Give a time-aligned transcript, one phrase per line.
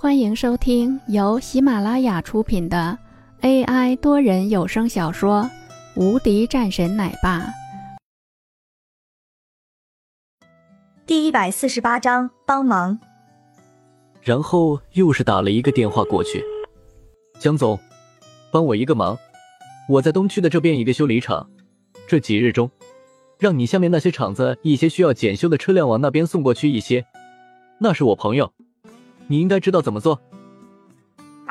[0.00, 2.96] 欢迎收听由喜马拉雅出品的
[3.40, 5.42] AI 多人有声小说
[6.00, 7.40] 《无敌战神奶爸》
[11.04, 12.96] 第一百四十八章帮忙。
[14.22, 16.44] 然后又是打了一个电话过去，
[17.40, 17.76] 江总，
[18.52, 19.18] 帮我一个忙，
[19.88, 21.50] 我在东区的这边一个修理厂，
[22.06, 22.70] 这几日中，
[23.36, 27.04] 让你下面那些厂子一些需要检修的车辆往那边送过去一些，
[27.80, 28.52] 那是我朋友，
[29.28, 30.20] 你应该知道怎么做。
[31.16, 31.46] 嗯，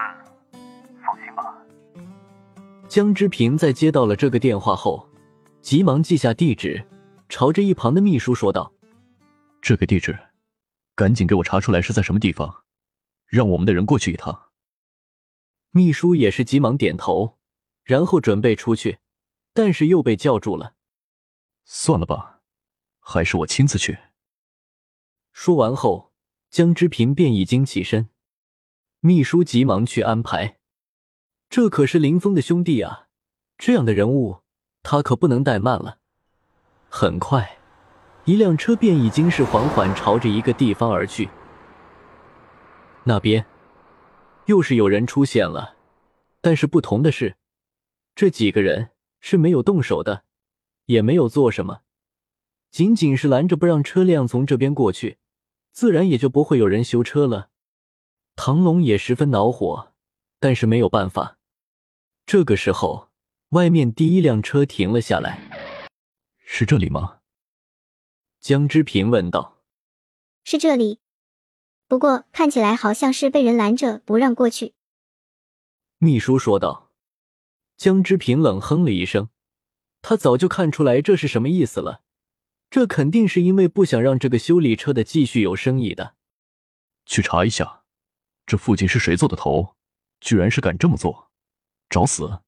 [1.02, 1.58] 放心吧。
[2.88, 5.08] 江之平在接到了这个电话后，
[5.62, 6.85] 急忙记下地址，
[7.30, 8.73] 朝着一旁的秘书说道
[9.62, 10.18] ：“这个地址，
[10.95, 12.63] 赶紧给我查出来是在什么地方。”
[13.27, 14.52] 让我们的人过去一趟。
[15.71, 17.38] 秘书也是急忙点头，
[17.84, 18.99] 然后准备出去，
[19.54, 20.76] 但是又被叫住了。
[21.66, 22.40] 算了吧，
[23.02, 23.99] 还是我亲自去。
[25.34, 26.13] 说完后，
[26.49, 28.09] 江之平便已经起身。
[28.99, 30.57] 秘书急忙去安排，
[31.49, 33.07] 这可是林峰的兄弟啊，
[33.57, 34.41] 这样的人物，
[34.81, 35.99] 他可不能怠慢了。
[36.89, 37.59] 很快，
[38.26, 41.29] 一辆车便已经是缓缓朝着一个地方而去。
[43.04, 43.45] 那边
[44.45, 45.76] 又是有人出现了，
[46.41, 47.37] 但是不同的是，
[48.15, 48.89] 这几个人
[49.20, 50.23] 是没有动手的，
[50.85, 51.82] 也没有做什么，
[52.71, 55.17] 仅仅是拦着不让车辆从这边过去，
[55.77, 57.51] 自然也就不会有人修车了。
[58.35, 59.93] 唐龙也十分恼火，
[60.39, 61.37] 但是没有办法。
[62.25, 63.11] 这个时候，
[63.49, 65.39] 外面第一辆车停了下来，
[66.39, 67.19] 是这里吗？
[68.39, 69.59] 江之平问道。
[70.44, 71.00] 是这里。
[71.88, 74.73] 不过看起来好像是被人拦着不让过去。
[76.00, 76.89] 秘书说道。
[77.75, 79.29] 江之平冷哼了一声，
[80.01, 82.01] 他早就看出来这是什么意思了，
[82.69, 86.16] 这肯定是因为不想让这个修理车的继续有生意的。
[87.06, 87.84] 去查一下，
[88.46, 89.75] 这附近是谁做的头？
[90.19, 91.31] 居然是敢这么做，
[91.90, 92.41] 找死！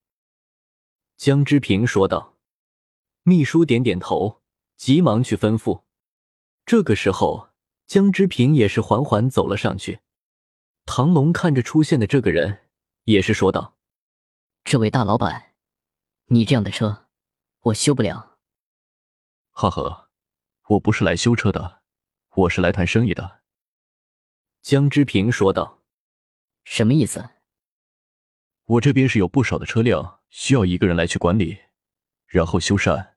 [1.16, 2.36] 江之平说道。
[3.22, 4.42] 秘书点点头，
[4.76, 5.82] 急忙去吩咐。
[6.64, 7.50] 这个时候。
[7.90, 9.98] 江之平也是缓缓走了上去。
[10.86, 12.68] 唐龙看着出现的这个人，
[13.02, 13.76] 也是说道
[14.62, 15.54] ：“这位大老板，
[16.26, 17.08] 你这样的车，
[17.62, 18.38] 我修不了。”
[19.50, 20.08] 哈呵，
[20.70, 21.82] 我不是来修车的，
[22.36, 23.40] 我是来谈生意的。”
[24.62, 25.82] 江之平说道。
[26.62, 27.30] “什么意思
[28.66, 31.58] ？”“我这边是有不少的车辆需要一个人来去管理，
[32.26, 33.14] 然后修缮，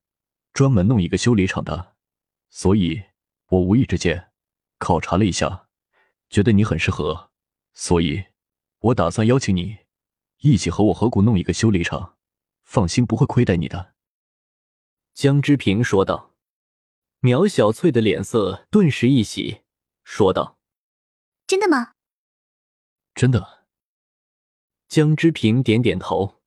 [0.52, 1.96] 专门弄一个修理厂的，
[2.50, 3.04] 所以
[3.50, 4.32] 我无意之间。”
[4.80, 5.68] 考察了一下，
[6.30, 7.30] 觉得你很适合，
[7.74, 8.26] 所以，
[8.80, 9.78] 我打算邀请你
[10.40, 12.18] 一起和我合股弄一个修理厂。
[12.64, 13.94] 放心，不会亏待你的。”
[15.14, 16.33] 江之平说道。
[17.26, 19.62] 苗小翠的脸色顿时一喜，
[20.04, 20.58] 说道
[21.48, 21.94] ：“真的吗
[23.16, 23.64] ？”“真的。”
[24.90, 26.42] 江之平点点头。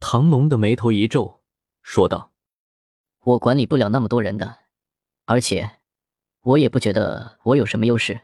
[0.00, 1.44] 唐龙的眉头一皱，
[1.80, 2.32] 说道
[3.22, 4.64] ：“我管理不了那么多人的，
[5.26, 5.78] 而且……”
[6.42, 8.20] 我也不觉得我有什么优势，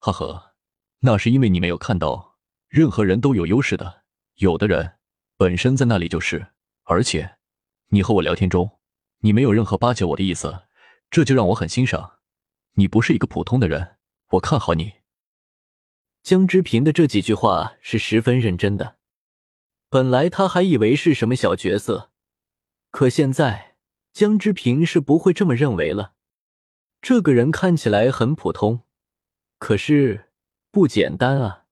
[0.00, 0.56] 哈呵，
[0.98, 4.02] 那是因为你没有看到，任何人都有优势的。
[4.34, 4.98] 有的人
[5.36, 6.48] 本身在那里就是，
[6.82, 7.38] 而且
[7.90, 8.79] 你和我聊天中，
[9.20, 10.64] 你没有任何巴结我的意思，
[11.10, 12.18] 这就让我很欣赏。
[12.74, 13.96] 你不是一个普通的人，
[14.30, 14.94] 我看好你。
[16.22, 18.96] 江之平的这几句话是十分认真的，
[19.88, 22.10] 本来他还以为是什么小角色，
[22.90, 23.76] 可现在
[24.12, 26.14] 江之平是不会这么认为了。
[27.02, 28.82] 这个人看起来很普通，
[29.58, 30.30] 可是
[30.70, 31.64] 不简单啊！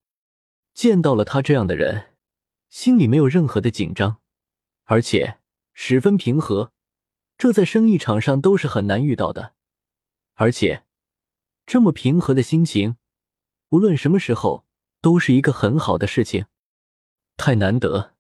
[0.73, 2.15] 见到了他这样的人，
[2.69, 4.21] 心里没有任何的紧张，
[4.85, 5.39] 而且
[5.75, 6.73] 十分平和，
[7.39, 9.55] 这在生意场上都是很难遇到的。
[10.35, 10.85] 而且
[11.65, 12.97] 这么平和的心情，
[13.71, 14.67] 无论什么时候
[15.01, 16.47] 都是一个很好的事情，
[17.37, 18.17] 太难得。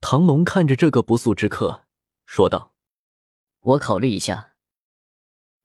[0.00, 1.84] 唐龙看着这个不速之客，
[2.26, 2.74] 说道
[3.60, 4.54] ：“我考虑一下。”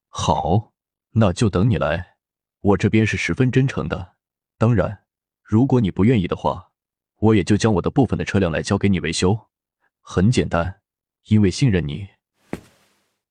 [0.09, 0.73] 好，
[1.11, 2.17] 那就等你来。
[2.59, 4.15] 我这边是十分真诚的。
[4.57, 5.05] 当然，
[5.41, 6.71] 如果你不愿意的话，
[7.17, 9.49] 我也就将我的部分的车辆来交给你维修。
[10.01, 10.81] 很简单，
[11.25, 12.07] 因为信任你。